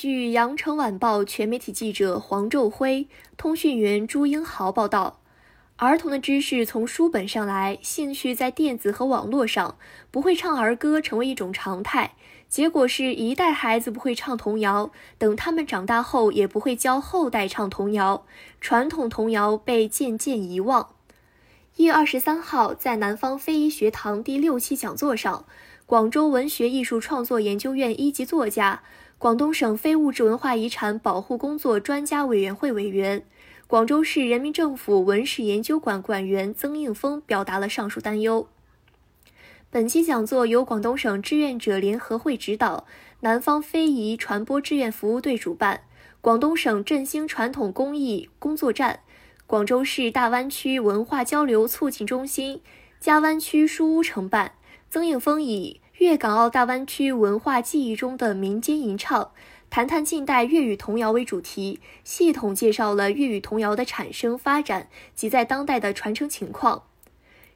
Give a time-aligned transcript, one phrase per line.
[0.00, 5.20] 据《羊城晚报》全媒体记者黄昼辉、通讯员朱英豪报道，
[5.76, 9.76] 儿童的知识从书本上来，兴趣在电子和网络上，
[10.10, 12.14] 不会唱儿歌成为一种常态。
[12.48, 18.24] 结果是一代孩子不会唱童谣，等他们长大后也不会教后代唱童谣，
[18.58, 20.94] 传统童谣被渐渐遗忘。
[21.76, 25.44] 一月二十三号，在南方非遗学堂第六期讲座上，
[25.84, 28.80] 广州文学艺术创作研究院一级作家。
[29.20, 33.22] 广东省非物质文化遗产保护工作专家委员会委员、
[33.66, 38.48] 广州市人民政府文史研究馆馆员曾应峰表达了上述担忧。
[39.68, 42.86] 本期讲座由广东省志愿者联合会指导，
[43.20, 45.82] 南方非遗传播志愿服务队主办，
[46.22, 49.00] 广东省振兴传统工艺工作站、
[49.46, 52.62] 广州市大湾区文化交流促进中心、
[52.98, 54.52] 嘉湾区书屋承办。
[54.88, 55.82] 曾应峰以。
[56.00, 59.32] 粤港澳大湾区文化记忆中的民间吟唱，
[59.68, 66.84] 谈谈近代粤语童谣为主题，系统介绍了粤语童谣的产生、发展及在当代的传承情况。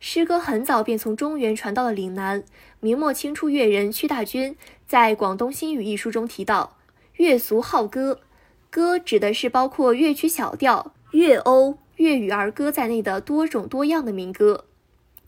[0.00, 2.42] 诗歌很早便从中原传到了岭南。
[2.80, 4.56] 明末清初粤人屈大均
[4.88, 6.76] 在《广东新语》一书中提到，
[7.18, 8.22] 粤俗好歌，
[8.70, 14.64] 歌指的是包括乐曲小调、粤讴、粤语儿歌在内的多种多样的民歌。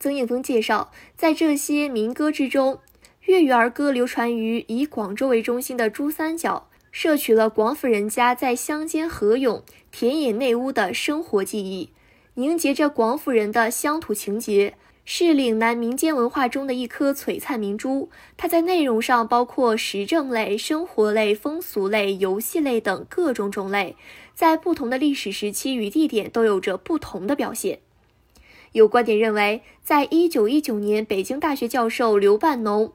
[0.00, 2.80] 曾应峰介绍，在这些民歌之中，
[3.26, 11.88] 粤语儿歌流传于以广州为中心的珠三角，摄取了广府人家在乡间何勇、田野内屋的生活记忆，
[12.34, 14.74] 凝结着广府人的乡土情结，
[15.06, 18.10] 是岭南民间文化中的一颗璀璨明珠。
[18.36, 23.96] 它在内容上包括时政类、生活类、风俗类、游戏类等各种种类，
[24.34, 27.78] 在不同的历史时期与地点都有着不同的表现。
[28.72, 32.92] 有观点认为，在一九一九年，北京大学教授刘半农。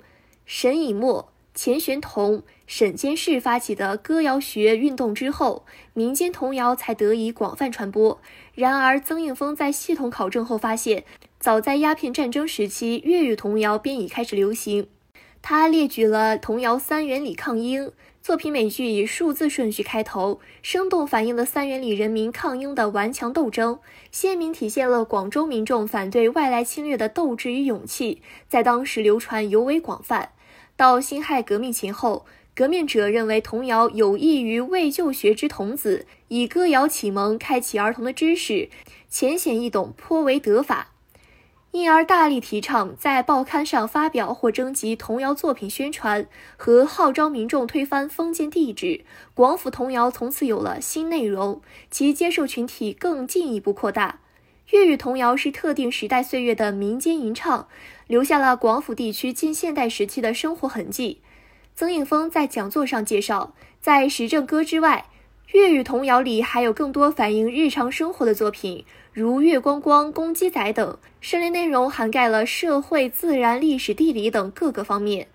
[0.52, 8.19] 沈以沫、钱玄同、沈监士发起的歌谣学运动之后，民间童谣才得以广泛传播。
[8.56, 11.03] 然而，曾应峰在系统考证后发现，
[11.40, 14.88] 早在鸦片战争时期，粤语童谣便已开始流行。
[15.44, 17.85] 他列举了童谣《三元里抗英》
[18.19, 23.78] 作品，每句以数字顺序开头，生动反映了三元里人民抗英的顽强斗争，
[24.12, 30.31] 鲜明体现了广州民众反对外来侵略的斗志与勇气，在当时流传尤为广泛。
[30.79, 32.25] 到辛亥革命前后，
[32.56, 38.69] 革命者认为童谣有益于未就学之童子，以歌谣启蒙，开启儿童的知识，
[39.09, 40.94] 浅显易懂，颇为得法，
[41.72, 46.25] 因而大力提倡在报刊上发表或征集童谣作品宣传
[46.56, 49.03] 和号召民众推翻封建帝制。
[49.34, 54.22] 广府童谣从此有了新内容，其接受群体更进一步扩大。
[54.72, 57.68] 粤语童谣是特定时代岁月的民间吟唱，
[58.06, 61.22] 留下了广府地区近现代时期的生活痕迹。
[61.75, 65.06] 曾应峰在讲座上介绍，在时政歌之外，
[65.53, 75.30] 粤语童谣里还有更多反映日常生活的作品，如《月光光》《公鸡仔》等，涉猎内容涵盖了社会、自然、历史、地理等各个方面。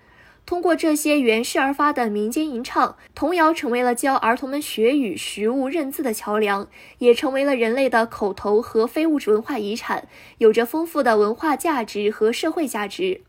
[0.47, 6.69] 通过这些源氏而发的民间吟唱，童谣成为了教儿童们学语、识物、认字的桥梁，
[6.99, 10.07] 也成为了人类的口头和非物质文化遗产，
[10.39, 13.23] 有着丰富的文化价值和社会价值。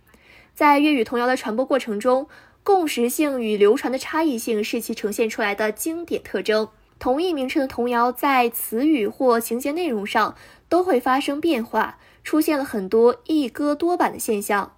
[0.53, 2.27] 在粤语童谣的传播过程中，
[2.63, 6.67] 共识性与流传的差异性是其呈现出来的经典特征。
[6.99, 10.35] 同一名称的童谣，在词语或情节内容上
[10.67, 14.73] 都会发生变化，出现了很多一歌多版的现象。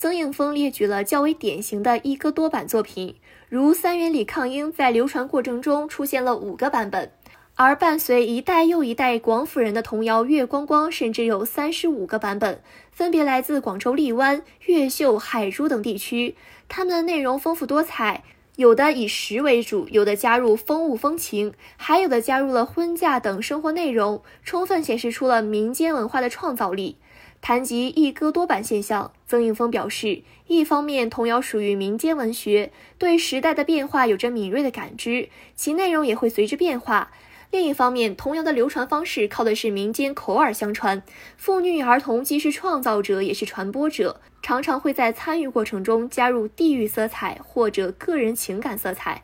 [0.00, 3.16] 曾应峰列举了较为典型的一哥多版作品，
[3.50, 7.12] 如《三元里抗英》在流传过程中出现了五个版本，
[7.54, 16.34] 而伴随一代又一代广府人的童谣《月光光》甚至有三十五个版本，分别来自广州荔湾、越秀、海珠等地区。
[16.66, 18.24] 它们的内容丰富多彩，
[18.60, 26.96] 有的以食为主，有的加入风物风情，还有的加入了婚嫁等生活内容，充分显示出了民间文化的创造力。
[27.40, 37.08] 谈及一歌多版现象，曾应峰表示，一方面童谣属于民间文学，对时代的变化有着敏锐的感知，其内容也会随之变化；
[37.50, 41.02] 另一方面，童谣的流传方式靠的是民间口耳相传，
[41.38, 49.22] 妇女与儿童既是创造者也是传播者，常常会在参与过程中加入地域色彩或者个人情感色彩。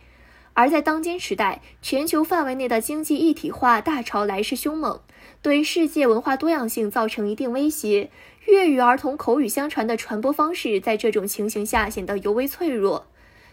[0.52, 5.00] 而在当今时代，全球范围内的经济一体化大潮来势凶猛。
[5.42, 8.10] 对世界文化多样性造成一定威胁，
[8.46, 13.06] 粤语儿童口语相传的传播方式在这种情形下显得尤为脆弱。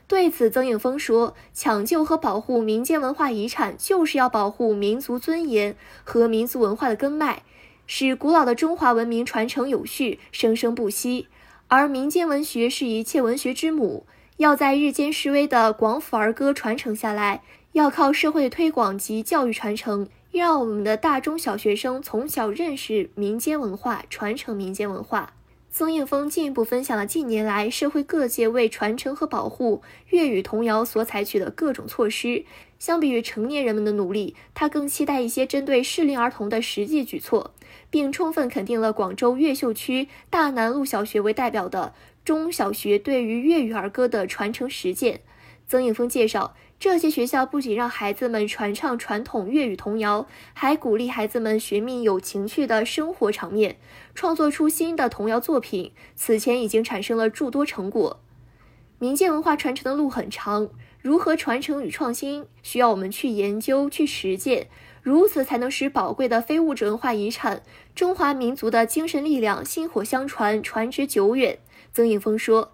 [0.08, 7.44] 对此，曾颖峰说：“抢救和保护民间文化遗产，就是要保护民族尊严和民族文化的根脉，
[7.86, 11.28] 使古老的中华文明传承有序、生生不息。
[11.76, 14.06] 而民间文学是一切文学之母，
[14.38, 17.42] 要在日间式微的广府儿歌传承下来，
[17.72, 25.34] 要靠社会推广及教育传承，让我们的大中小学生从小认识民间文化，传承民间文化。
[25.76, 32.46] 曾应峰进一步分享了近年来社会各界为传承和保护粤语童谣所采取的各种措施。
[32.78, 37.56] 相比于成年人们的努力，他更期待一些针对适龄儿童的实际举措，
[37.90, 45.22] 并充分肯定了广州越秀区大南路小学为代表的中小学对于粤语儿歌的传承实践。
[45.74, 46.54] 曾应峰介绍。
[46.80, 53.78] 这些学校不仅让孩子们传唱传统粤语童谣，还鼓励孩子们寻觅有情趣的生活场面，
[54.14, 55.92] 创作出新的童谣作品。
[56.16, 58.20] 此前已经产生了诸多成果。
[59.00, 60.70] 民间文化传承的路很长，
[61.02, 64.68] 如何传承与创新，需要我们去研究、去实践，
[65.02, 67.64] 如此才能使宝贵的非物质文化遗产、
[67.96, 71.58] 中华民族的精神力量薪火相传、传之久远。
[71.92, 72.74] 曾应峰说：“